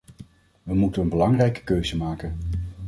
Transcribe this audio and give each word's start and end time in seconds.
We 0.63 0.73
moeten 0.73 1.01
een 1.01 1.09
belangrijke 1.09 1.63
keuze 1.63 1.97
maken. 1.97 2.37